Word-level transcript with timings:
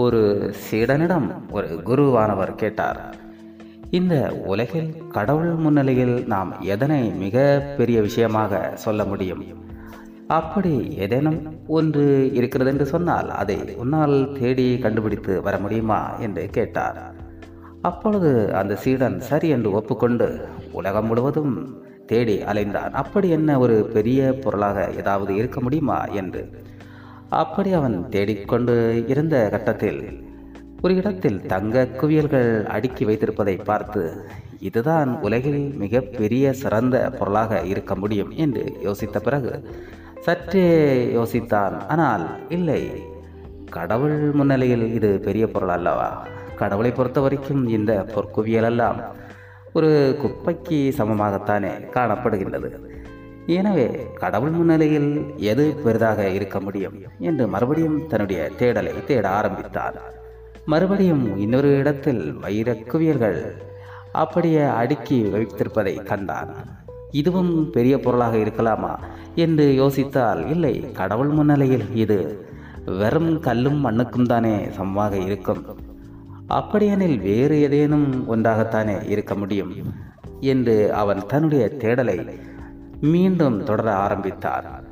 ஒரு 0.00 0.20
சீடனிடம் 0.64 1.28
ஒரு 1.50 1.68
குருவானவர் 1.86 2.52
கேட்டார் 2.54 3.00
இந்த 3.90 4.14
உலகில் 4.46 4.90
கடவுள் 5.08 5.52
முன்னிலையில் 5.54 6.16
நாம் 6.26 6.50
எதனை 6.74 7.00
மிக 7.22 7.36
பெரிய 7.78 7.98
விஷயமாக 8.00 8.60
சொல்ல 8.74 9.04
முடியும்? 9.04 9.42
அப்படி 10.28 10.72
ஏதேனும் 10.96 11.40
ஒன்று 11.68 12.04
இருக்கிறது 12.34 12.70
என்று 12.70 12.86
சொன்னால் 12.86 13.30
அதை 13.30 13.56
உன்னால் 13.76 14.16
தேடி 14.40 14.66
கண்டுபிடித்து 14.78 15.34
வர 15.42 15.54
முடியுமா? 15.58 16.00
என்று 16.18 16.44
கேட்டார். 16.50 17.00
அப்பொழுது 17.82 18.30
அந்த 18.54 18.74
சீடன் 18.76 19.18
சரி 19.20 19.48
என்று 19.48 19.70
ஒப்புக்கொண்டு 19.72 20.28
உலகம் 20.72 21.06
முழுவதும் 21.06 21.54
தேடி 22.06 22.36
அலைந்தான். 22.50 22.92
அப்படி 23.02 23.28
என்ன 23.30 23.58
ஒரு 23.58 23.76
பெரிய 23.92 24.20
பொருளாக 24.44 24.86
ஏதாவது 24.96 25.32
இருக்க 25.34 25.58
முடியுமா? 25.60 25.98
என்று 26.20 26.42
அப்படி 27.30 27.72
அவன் 27.72 28.08
தேடிக்கொண்டு 28.08 29.04
இருந்த 29.08 29.48
கட்டத்தில் 29.50 30.28
ஒரு 30.82 30.94
இடத்தில் 30.94 31.46
தங்க 31.46 31.86
குவியல்கள் 31.86 32.64
அடுக்கி 32.64 33.04
வைத்திருப்பதை 33.04 33.64
பார்த்து 33.64 34.24
இதுதான் 34.58 35.20
உலகில் 35.20 35.74
மிக 35.74 36.00
பெரிய 36.00 36.52
சிறந்த 36.52 37.10
பொருளாக 37.18 37.60
இருக்க 37.62 37.94
முடியும் 37.94 38.30
என்று 38.30 38.64
யோசித்த 38.84 39.18
பிறகு 39.18 39.52
சற்றே 40.20 40.64
யோசித்தான் 41.14 41.86
ஆனால் 41.88 42.24
இல்லை. 42.48 42.82
கடவுள் 43.70 44.32
முன்னிலையில் 44.32 44.94
இது 44.94 45.20
பெரிய 45.20 45.46
பொருள் 45.46 45.68
அல்லவா? 45.68 46.26
கடவுளை 46.56 46.90
பொறுத்த 46.90 47.20
வரைக்கும் 47.20 47.68
இந்த 47.68 48.06
பொற்குவியல் 48.14 48.64
எல்லாம் 48.64 49.00
ஒரு 49.72 50.16
குப்பைக்கு 50.22 50.80
சமமாகத்தானே 50.98 51.72
காணப்படுகின்றது. 51.94 52.70
எனவே 53.58 53.86
கடவுள் 54.22 54.54
முன்னிலையில் 54.56 55.10
எது 55.50 55.64
பெரிதாக 55.84 56.28
இருக்க 56.36 56.56
முடியும் 56.66 56.96
என்று 57.28 57.44
மறுபடியும் 57.54 57.98
தன்னுடைய 58.10 58.40
தேடலை 58.58 58.94
தேட 59.08 59.24
ஆரம்பித்தார். 59.38 59.96
மறுபடியும் 60.72 61.24
இன்னொரு 61.44 61.70
இடத்தில் 61.78 62.22
வைர 62.42 62.74
குவியல்கள் 62.92 63.40
அப்படியே 64.22 64.64
அடுக்கி 64.80 65.18
வைத்திருப்பதை 65.34 65.94
கண்டான். 66.10 66.52
இதுவும் 67.20 67.52
பெரிய 67.76 67.94
பொருளாக 67.98 68.34
இருக்கலாமா 68.36 68.92
என்று 69.44 69.66
யோசித்தால் 69.80 70.42
இல்லை 70.54 70.74
கடவுள் 71.00 71.32
முன்னிலையில் 71.38 71.86
இது 72.04 72.18
வெறும் 73.00 73.32
கல்லும் 73.46 73.80
மண்ணுக்கும் 73.86 74.28
தானே 74.32 74.54
சமமாக 74.76 75.14
இருக்கும். 75.28 75.62
அப்படியெனில் 76.58 77.18
வேறு 77.26 77.56
ஏதேனும் 77.66 78.08
ஒன்றாகத்தானே 78.34 78.96
இருக்க 79.14 79.34
முடியும் 79.34 79.74
என்று 80.52 80.76
அவன் 81.00 81.20
தன்னுடைய 81.32 81.64
தேடலை 81.82 82.18
மீண்டும் 83.00 83.64
தொடர 83.64 83.94
ஆரம்பித்தார். 83.94 84.82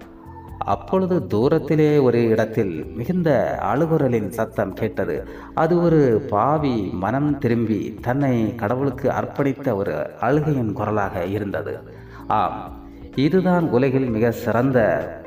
அப்பொழுது 0.58 1.26
தூரத்திலே 1.34 2.02
ஒரு 2.02 2.28
இடத்தில் 2.28 2.86
மிகுந்த 2.94 3.58
அழுகுரலின் 3.62 4.28
சத்தம் 4.28 4.72
கேட்டது. 4.72 5.28
அது 5.54 5.82
ஒரு 5.82 6.26
பாவி 6.30 6.90
மனம் 6.92 7.38
திரும்பி 7.38 7.98
தன்னை 8.02 8.54
கடவுளுக்கு 8.54 9.10
அர்ப்பணித்த 9.10 9.74
ஒரு 9.74 10.10
அழுகையின் 10.20 10.72
குரலாக 10.72 11.24
இருந்தது. 11.24 11.78
ஆம் 12.26 12.86
இதுதான் 13.14 13.70
உலகில் 13.70 14.08
மிக 14.08 14.30
சிறந்த 14.30 14.78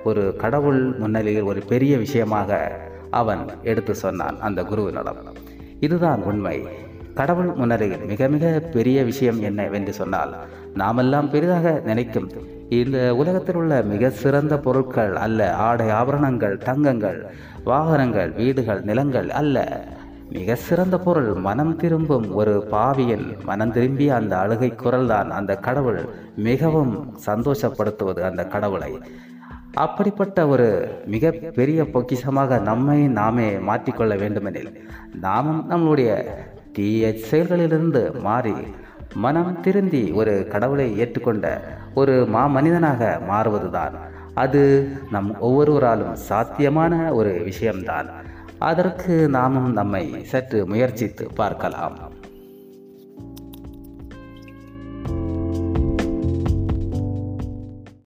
ஒரு 0.03 0.35
கடவுள் 0.35 0.93
முன்னிலையில் 0.97 1.43
ஒரு 1.43 1.61
பெரிய 1.67 1.97
விஷயமாக 1.97 2.79
அவன் 3.09 3.45
எடுத்து 3.63 3.95
சொன்னான் 3.95 4.39
அந்த 4.39 4.63
குருவினிடம். 4.63 5.15
இதுதான் 5.79 6.21
உண்மை. 6.21 6.67
கடவுள் 7.13 7.45
முன்னரையில் 7.45 8.05
மிக 8.05 8.27
மிக 8.27 8.59
பெரிய 8.71 9.03
விஷயம் 9.03 9.41
என்னவென்று 9.41 9.93
சொன்னால் 9.93 10.35
நாமெல்லாம் 10.73 11.29
பெரிதாக 11.29 11.81
நினைக்கும் 11.85 12.29
இந்த 12.79 12.97
உலகத்தில் 13.15 13.55
உள்ள 13.55 13.81
மிக 13.81 14.09
சிறந்த 14.09 14.53
பொருட்கள் 14.59 15.15
அல்ல. 15.15 15.39
ஆடை 15.67 15.89
ஆபரணங்கள் 15.89 16.53
தங்கங்கள் 16.57 17.17
வாகனங்கள் 17.63 18.29
வீடுகள் 18.31 18.81
நிலங்கள் 18.81 19.29
அல்ல. 19.29 19.57
மிக 20.29 20.55
சிறந்த 20.55 20.97
பொருள் 20.97 21.33
மனம் 21.47 21.73
திரும்பும் 21.75 22.27
ஒரு 22.33 22.53
பாவியன் 22.71 23.25
மனம் 23.43 23.71
திரும்பிய 23.71 24.15
அந்த 24.15 24.33
அழுகை 24.37 24.69
குரல் 24.75 25.07
தான் 25.07 25.31
அந்த 25.31 25.55
கடவுள். 25.55 26.01
மிகவும் 26.35 26.93
சந்தோஷப்படுத்துவது 27.25 28.21
அந்த 28.29 28.45
கடவுளை. 28.45 28.91
அப்படிப்பட்ட 29.73 30.47
ஒரு 30.47 30.69
மிக 31.05 31.31
பெரிய 31.31 31.81
பொக்கிஷமாக 31.83 32.61
நம்மை 32.61 32.99
நாமே 33.19 33.49
மாற்றிக்கொள்ள 33.69 34.15
வேண்டுமெனில் 34.17 34.71
நாமும் 35.21 35.61
நம்மளுடைய 35.69 36.11
தீய 36.73 37.13
செயல்களிலிருந்து 37.31 38.21
மாறி 38.21 38.53
மனம் 39.13 39.59
திருந்தி 39.59 40.11
ஒரு 40.11 40.47
கடவுளை 40.51 41.01
ஏற்றுக்கொண்ட 41.01 41.59
ஒரு 41.93 42.27
மாமனிதனாக 42.33 43.19
மாறுவதுதான். 43.29 43.91
அது 44.33 44.91
நம் 45.11 45.39
ஒவ்வொருவராலும் 45.39 46.13
சாத்தியமான 46.13 47.13
ஒரு 47.13 47.41
விஷயம்தான். 47.43 48.09
அதற்கு 48.59 49.29
நாமும் 49.29 49.73
நம்மை 49.73 50.23
சற்று 50.23 50.67
முயற்சித்து 50.67 51.27
பார்க்கலாம். 51.35 51.97